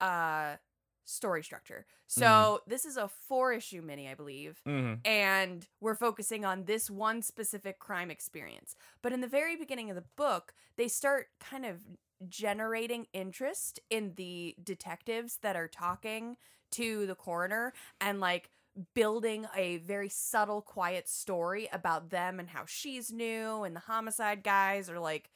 uh 0.00 0.56
story 1.04 1.42
structure. 1.42 1.84
So 2.06 2.22
Mm-hmm. 2.24 2.70
this 2.70 2.84
is 2.84 2.96
a 2.96 3.08
four 3.08 3.52
issue 3.52 3.82
mini, 3.82 4.08
I 4.08 4.14
believe. 4.14 4.60
Mhm. 4.66 5.00
and 5.04 5.66
we're 5.80 5.96
focusing 5.96 6.44
on 6.44 6.64
this 6.64 6.88
one 6.90 7.22
specific 7.22 7.78
crime 7.78 8.10
experience. 8.10 8.76
But 9.02 9.12
in 9.12 9.20
the 9.20 9.26
very 9.28 9.56
beginning 9.56 9.90
of 9.90 9.96
the 9.96 10.04
book, 10.16 10.54
they 10.76 10.88
start 10.88 11.28
kind 11.40 11.66
of 11.66 11.80
generating 12.28 13.06
interest 13.12 13.80
in 13.90 14.14
the 14.14 14.54
detectives 14.62 15.38
that 15.42 15.56
are 15.56 15.66
talking 15.68 16.36
to 16.70 17.04
the 17.06 17.16
coroner 17.16 17.72
and 18.00 18.20
like 18.20 18.50
building 18.94 19.46
a 19.54 19.78
very 19.78 20.08
subtle 20.08 20.62
quiet 20.62 21.08
story 21.08 21.68
about 21.72 22.10
them 22.10 22.40
and 22.40 22.48
how 22.48 22.62
she's 22.66 23.12
new 23.12 23.64
and 23.64 23.76
the 23.76 23.80
homicide 23.80 24.42
guys 24.42 24.88
are 24.88 24.98
like 25.00 25.30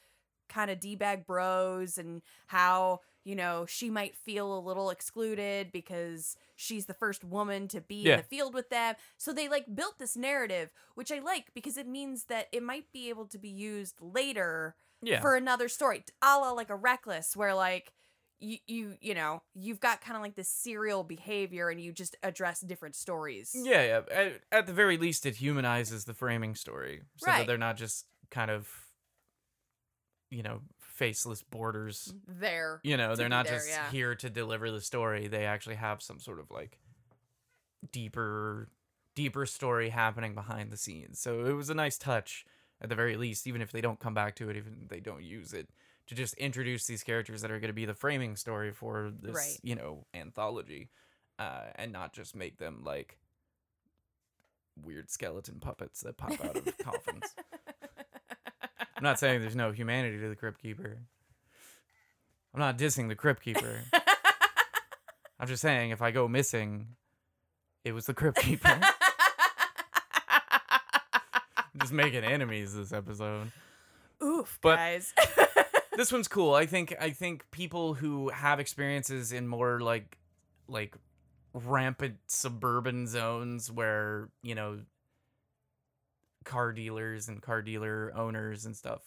kind 0.49 0.71
of 0.71 0.81
d-bag 0.81 1.27
bros 1.27 1.99
and 1.99 2.23
how 2.47 3.01
you 3.25 3.35
know 3.35 3.67
she 3.67 3.91
might 3.91 4.15
feel 4.17 4.57
a 4.57 4.61
little 4.61 4.91
excluded 4.91 5.71
because 5.73 6.37
she's 6.55 6.87
the 6.87 6.95
first 6.95 7.25
woman 7.25 7.67
to 7.69 7.81
be 7.81 7.97
Yeah. 8.03 8.13
in 8.15 8.19
the 8.21 8.25
field 8.37 8.55
with 8.55 8.71
them 8.71 8.95
so 9.19 9.33
they 9.33 9.49
like 9.49 9.67
built 9.75 9.99
this 9.99 10.17
narrative 10.17 10.71
which 10.95 11.11
i 11.13 11.19
like 11.19 11.47
because 11.53 11.77
it 11.77 11.87
means 11.89 12.25
that 12.25 12.47
it 12.53 12.63
might 12.63 12.93
be 12.93 13.09
able 13.09 13.27
to 13.27 13.39
be 13.39 13.49
used 13.51 13.97
later 14.01 14.77
Yeah. 15.03 15.21
for 15.21 15.35
another 15.35 15.69
story 15.69 16.05
a 16.23 16.39
la 16.39 16.53
like 16.53 16.71
a 16.71 16.77
reckless 16.77 17.37
where 17.37 17.55
like 17.55 17.93
you 18.39 18.59
you 18.67 18.95
you 19.01 19.15
know 19.15 19.43
you've 19.55 19.81
got 19.81 20.01
kind 20.01 20.17
of 20.17 20.23
like 20.23 20.37
this 20.37 20.49
serial 20.49 21.03
behavior 21.03 21.71
and 21.71 21.81
you 21.81 21.93
just 21.93 22.17
address 22.23 22.61
different 22.61 22.95
stories 22.95 23.57
yeah, 23.67 23.83
yeah. 23.83 24.01
At, 24.17 24.41
at 24.53 24.67
the 24.67 24.73
very 24.73 24.97
least, 24.97 25.27
it 25.27 25.37
humanizes 25.37 26.05
the 26.05 26.15
framing 26.15 26.55
story, 26.55 27.03
so 27.17 27.27
that 27.27 27.47
they're 27.47 27.59
not 27.59 27.77
just 27.77 28.07
kind 28.31 28.51
of, 28.51 28.69
you 30.31 30.43
know, 30.43 30.61
faceless 30.79 31.43
borders. 31.43 32.13
there 32.27 32.81
You 32.83 32.97
know, 32.97 33.17
they're 33.17 33.29
not 33.29 33.47
there, 33.47 33.57
just 33.57 33.69
yeah. 33.69 33.91
here 33.91 34.15
to 34.15 34.31
deliver 34.31 34.71
the 34.71 34.81
story. 34.81 35.29
They 35.29 35.45
actually 35.45 35.77
have 35.77 36.03
some 36.03 36.21
sort 36.21 36.41
of 36.41 36.51
like 36.51 36.79
deeper, 37.93 38.69
deeper 39.15 39.47
story 39.47 39.91
happening 39.91 40.35
behind 40.35 40.71
the 40.71 40.77
scenes. 40.77 41.19
So 41.19 41.45
it 41.47 41.53
was 41.53 41.71
a 41.71 41.75
nice 41.75 41.99
touch, 41.99 42.45
at 42.81 42.89
the 42.89 42.95
very 42.95 43.17
least, 43.17 43.47
even 43.47 43.63
if 43.63 43.73
they 43.73 43.81
don't 43.81 44.01
come 44.01 44.15
back 44.15 44.37
to 44.37 44.51
it, 44.51 44.57
even 44.57 44.77
if 44.83 44.89
they 44.89 45.01
don't 45.01 45.23
use 45.23 45.53
it, 45.53 45.69
to 46.09 46.15
just 46.15 46.35
introduce 46.35 46.87
these 46.87 47.03
characters 47.03 47.43
that 47.43 47.51
are 47.51 47.59
going 47.59 47.69
to 47.69 47.75
be 47.75 47.85
the 47.85 47.95
framing 47.95 48.37
story 48.37 48.73
for 48.73 49.11
this, 49.21 49.35
Right. 49.35 49.59
you 49.63 49.75
know, 49.75 50.07
anthology, 50.15 50.91
uh, 51.39 51.63
and 51.75 51.93
not 51.93 52.13
just 52.13 52.37
make 52.37 52.59
them 52.59 52.83
like 52.85 53.19
weird 54.83 55.11
skeleton 55.11 55.59
puppets 55.61 56.01
that 56.03 56.17
pop 56.17 56.33
out 56.45 56.57
of 56.57 56.79
coffins. 56.83 57.35
I'm 58.97 59.03
not 59.03 59.19
saying 59.19 59.41
there's 59.41 59.57
no 59.57 59.73
humanity 59.73 60.19
to 60.21 60.29
the 60.29 60.37
Crypt 60.37 60.61
Keeper. 60.63 60.99
I'm 62.55 62.61
not 62.61 62.79
dissing 62.79 63.09
the 63.09 63.15
Crypt 63.15 63.43
Keeper. 63.43 63.83
I'm 65.41 65.49
just 65.49 65.61
saying 65.61 65.91
if 65.91 66.01
I 66.01 66.11
go 66.13 66.29
missing, 66.29 66.87
it 67.85 67.93
was 67.93 68.07
the 68.07 68.15
Crypt 68.15 68.39
Keeper. 68.39 68.81
I'm 70.29 70.41
just 71.81 71.93
making 71.93 72.25
enemies 72.25 72.75
this 72.75 72.93
episode. 72.93 73.53
Oof, 74.23 74.59
But- 74.63 74.77
guys. 74.77 75.13
This 75.97 76.13
one's 76.13 76.29
cool. 76.29 76.55
I 76.55 76.67
think 76.67 76.95
I 77.01 77.11
think 77.11 77.51
people 77.51 77.95
who 77.95 78.29
have 78.29 78.61
experiences 78.61 79.33
in 79.33 79.49
more 79.49 79.81
like 79.81 80.19
like 80.69 80.97
rampant 81.55 82.19
suburban 82.27 83.07
zones 83.07 83.71
where, 83.71 84.29
you 84.43 84.55
know, 84.55 84.81
car 86.45 86.73
dealers 86.73 87.29
and 87.29 87.43
car 87.43 87.63
dealer 87.63 88.13
owners 88.15 88.67
and 88.67 88.77
stuff 88.77 89.01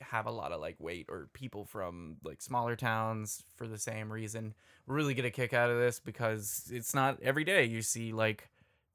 have 0.00 0.26
a 0.26 0.30
lot 0.30 0.52
of 0.52 0.60
like 0.60 0.76
weight 0.78 1.06
or 1.08 1.28
people 1.32 1.64
from 1.64 2.16
like 2.22 2.40
smaller 2.40 2.76
towns 2.76 3.42
for 3.56 3.66
the 3.66 3.78
same 3.78 4.12
reason 4.12 4.54
really 4.86 5.14
get 5.14 5.24
a 5.24 5.30
kick 5.30 5.52
out 5.52 5.70
of 5.70 5.76
this 5.76 5.98
because 5.98 6.70
it's 6.72 6.94
not 6.94 7.20
every 7.20 7.42
day 7.42 7.64
you 7.64 7.82
see 7.82 8.12
like 8.12 8.48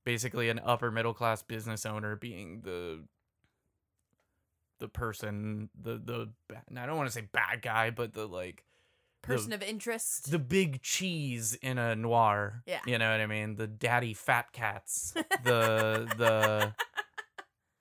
basically 0.05 0.49
an 0.49 0.61
upper 0.63 0.89
middle 0.89 1.13
class 1.13 1.41
business 1.43 1.85
owner 1.85 2.15
being 2.15 2.61
the 2.61 3.01
the 4.79 4.87
person 4.87 5.69
the 5.79 5.97
the 5.97 6.29
I 6.77 6.85
don't 6.85 6.97
want 6.97 7.07
to 7.09 7.13
say 7.13 7.27
bad 7.31 7.61
guy 7.61 7.89
but 7.89 8.13
the 8.13 8.27
like 8.27 8.63
Person 9.21 9.51
of 9.51 9.61
interest. 9.61 10.31
the 10.31 10.39
big 10.39 10.81
cheese 10.81 11.53
in 11.61 11.77
a 11.77 11.93
noir. 11.93 12.63
Yeah. 12.65 12.79
You 12.85 12.97
know 12.97 13.11
what 13.11 13.19
I 13.19 13.25
mean? 13.27 13.55
The 13.55 13.67
daddy 13.67 14.13
fat 14.13 14.53
cats. 14.53 15.13
The 15.43 16.07
the 16.17 16.73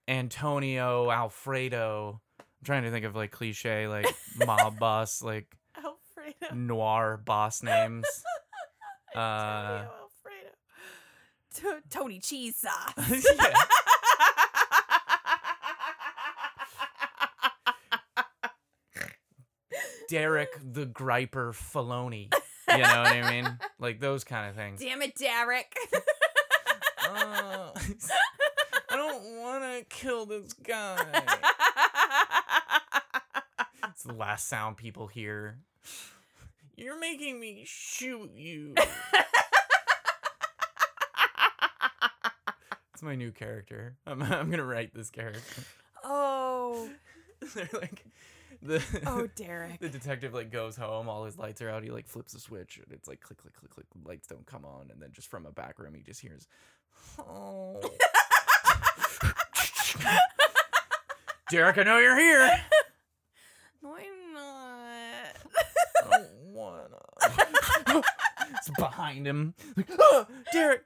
Antonio 0.08 1.10
Alfredo. 1.10 2.20
I'm 2.40 2.44
trying 2.64 2.82
to 2.84 2.90
think 2.90 3.04
of 3.04 3.14
like 3.14 3.30
cliche 3.30 3.86
like 3.88 4.06
mob 4.44 4.78
boss 4.80 5.22
like 5.22 5.46
Alfredo. 5.76 6.54
noir 6.54 7.16
boss 7.24 7.62
names. 7.62 8.04
Uh 9.14 9.18
Antonio 9.18 9.90
Alfredo. 10.00 10.54
To- 11.54 11.82
Tony 11.90 12.18
cheese 12.18 12.56
sauce. 12.56 13.24
yeah. 13.36 13.54
Derek 20.08 20.50
the 20.72 20.86
Griper 20.86 21.52
Filoni. 21.52 22.32
You 22.70 22.78
know 22.78 22.82
what 23.02 23.12
I 23.12 23.30
mean? 23.30 23.58
Like 23.80 24.00
those 24.00 24.24
kind 24.24 24.50
of 24.50 24.56
things. 24.56 24.80
Damn 24.80 25.02
it, 25.02 25.14
Derek. 25.14 25.72
Uh, 27.00 27.70
I 28.90 28.96
don't 28.96 29.38
want 29.40 29.62
to 29.62 29.84
kill 29.88 30.26
this 30.26 30.52
guy. 30.52 30.98
It's 33.90 34.02
the 34.02 34.14
last 34.14 34.48
sound 34.48 34.76
people 34.78 35.06
hear. 35.06 35.58
You're 36.76 36.98
making 36.98 37.38
me 37.38 37.62
shoot 37.66 38.32
you. 38.34 38.74
It's 42.92 43.02
my 43.02 43.14
new 43.14 43.30
character. 43.30 43.96
I'm, 44.06 44.20
I'm 44.22 44.50
gonna 44.50 44.64
write 44.64 44.92
this 44.92 45.08
character. 45.10 45.62
oh, 46.02 46.88
They're 47.54 47.68
like 47.74 48.04
the 48.62 48.82
oh, 49.06 49.28
Derek. 49.36 49.78
the 49.80 49.88
detective 49.88 50.34
like 50.34 50.50
goes 50.50 50.76
home, 50.76 51.08
all 51.08 51.24
his 51.24 51.38
lights 51.38 51.62
are 51.62 51.70
out, 51.70 51.82
he 51.84 51.90
like 51.90 52.06
flips 52.08 52.32
the 52.32 52.40
switch 52.40 52.78
and 52.82 52.92
it's 52.92 53.08
like 53.08 53.20
click 53.20 53.38
click 53.38 53.54
click 53.54 53.70
click 53.70 53.86
lights 54.04 54.26
don't 54.26 54.46
come 54.46 54.64
on 54.64 54.90
and 54.90 55.00
then 55.00 55.10
just 55.12 55.30
from 55.30 55.46
a 55.46 55.52
back 55.52 55.78
room 55.78 55.94
he 55.94 56.02
just 56.02 56.20
hears 56.20 56.46
Oh 57.18 57.80
Derek, 61.50 61.78
I 61.78 61.82
know 61.82 61.98
you're 61.98 62.18
here. 62.18 62.50
No, 63.82 63.94
I'm 63.96 64.32
not. 64.34 65.36
I 66.04 66.10
don't 66.10 66.28
wanna. 66.52 66.98
it's 68.50 68.70
behind 68.78 69.26
him. 69.26 69.54
Like, 69.76 69.88
"Ah, 70.00 70.26
Derek, 70.52 70.82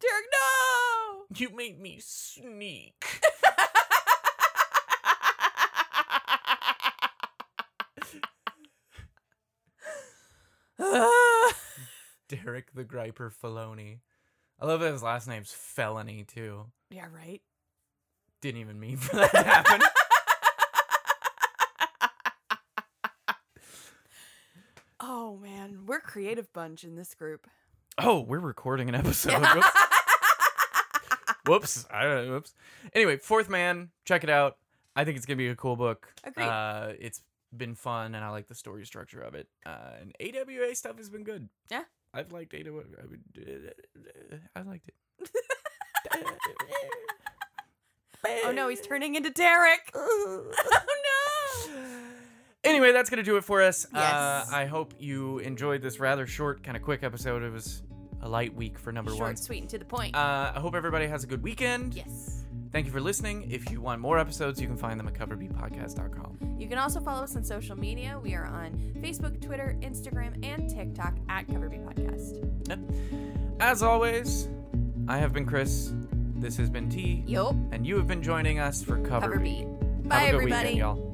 Derek, 0.00 0.24
no. 0.32 1.24
you 1.36 1.50
made 1.56 1.80
me 1.80 1.98
sneak. 2.00 3.04
Derek 12.30 12.72
the 12.74 12.84
Griper 12.84 13.32
Filoni. 13.32 13.98
I 14.60 14.66
love 14.66 14.80
that 14.80 14.92
his 14.92 15.02
last 15.02 15.26
name's 15.26 15.52
Felony 15.52 16.24
too. 16.24 16.66
yeah, 16.90 17.06
right. 17.14 17.40
Didn't 18.40 18.60
even 18.60 18.78
mean 18.80 18.96
for 18.96 19.16
that 19.16 19.30
to 19.32 19.42
happen. 19.42 19.80
Oh 25.00 25.38
man, 25.38 25.80
we're 25.86 25.96
a 25.96 26.02
creative 26.02 26.52
bunch 26.52 26.84
in 26.84 26.94
this 26.94 27.14
group. 27.14 27.46
oh, 27.98 28.20
we're 28.20 28.38
recording 28.38 28.88
an 28.88 28.94
episode. 28.94 29.32
Whoops. 29.54 29.66
whoops. 31.46 31.86
I 31.90 32.02
don't 32.02 32.26
know. 32.26 32.32
Whoops. 32.34 32.54
Anyway, 32.94 33.16
Fourth 33.16 33.48
Man, 33.48 33.88
check 34.04 34.24
it 34.24 34.30
out. 34.30 34.58
I 34.94 35.04
think 35.04 35.16
it's 35.16 35.24
gonna 35.24 35.36
be 35.38 35.48
a 35.48 35.56
cool 35.56 35.76
book. 35.76 36.12
Agreed. 36.22 36.44
Uh, 36.44 36.92
it's 36.98 37.22
been 37.56 37.74
fun, 37.74 38.14
and 38.14 38.22
I 38.22 38.28
like 38.28 38.48
the 38.48 38.54
story 38.54 38.84
structure 38.84 39.22
of 39.22 39.34
it. 39.34 39.48
Uh, 39.64 39.92
and 40.02 40.14
AWA 40.20 40.74
stuff 40.74 40.98
has 40.98 41.08
been 41.08 41.24
good. 41.24 41.48
Yeah. 41.70 41.84
I've 42.12 42.32
liked 42.32 42.54
AWA. 42.54 42.82
I, 43.00 43.06
would, 43.06 43.20
I 44.56 44.62
liked 44.62 44.88
it. 44.88 44.94
oh 48.44 48.52
no, 48.52 48.68
he's 48.68 48.80
turning 48.80 49.14
into 49.14 49.30
Derek. 49.30 49.90
oh 49.94 50.52
no. 50.52 51.70
Anyway, 52.64 52.92
that's 52.92 53.08
gonna 53.08 53.22
do 53.22 53.36
it 53.36 53.44
for 53.44 53.62
us. 53.62 53.84
Uh, 53.86 53.88
Yes. 53.94 54.52
I 54.52 54.66
hope 54.66 54.94
you 54.98 55.38
enjoyed 55.38 55.82
this 55.82 55.98
rather 56.00 56.26
short, 56.26 56.62
kind 56.62 56.76
of 56.76 56.82
quick 56.82 57.02
episode. 57.02 57.42
It 57.42 57.50
was 57.52 57.82
a 58.22 58.28
light 58.28 58.54
week 58.54 58.78
for 58.78 58.92
number 58.92 59.10
Short, 59.12 59.20
one. 59.22 59.36
sweet, 59.36 59.60
and 59.62 59.70
to 59.70 59.78
the 59.78 59.84
point. 59.86 60.14
Uh, 60.14 60.52
I 60.54 60.60
hope 60.60 60.74
everybody 60.74 61.06
has 61.06 61.24
a 61.24 61.26
good 61.26 61.42
weekend. 61.42 61.94
yes. 61.94 62.39
Thank 62.72 62.86
you 62.86 62.92
for 62.92 63.00
listening. 63.00 63.50
If 63.50 63.70
you 63.70 63.80
want 63.80 64.00
more 64.00 64.18
episodes, 64.18 64.60
you 64.60 64.68
can 64.68 64.76
find 64.76 64.98
them 64.98 65.08
at 65.08 65.14
coverbeatpodcast.com. 65.14 66.56
You 66.58 66.68
can 66.68 66.78
also 66.78 67.00
follow 67.00 67.24
us 67.24 67.34
on 67.34 67.42
social 67.42 67.76
media. 67.76 68.18
We 68.22 68.34
are 68.34 68.46
on 68.46 68.72
Facebook, 68.98 69.40
Twitter, 69.44 69.76
Instagram, 69.80 70.44
and 70.46 70.70
TikTok 70.70 71.14
at 71.28 71.48
Coverby 71.48 71.84
Podcast. 71.84 73.58
As 73.60 73.82
always, 73.82 74.48
I 75.08 75.18
have 75.18 75.32
been 75.32 75.46
Chris. 75.46 75.92
This 76.36 76.56
has 76.58 76.70
been 76.70 76.88
T, 76.88 77.24
Yup. 77.26 77.54
and 77.72 77.86
you 77.86 77.96
have 77.96 78.06
been 78.06 78.22
joining 78.22 78.60
us 78.60 78.82
for 78.82 78.98
Cover, 79.00 79.26
Cover 79.26 79.38
Beat. 79.40 79.66
Beat. 79.66 80.08
Bye, 80.08 80.26
everybody. 80.26 80.74
weekend, 80.74 80.78
y'all. 80.78 81.09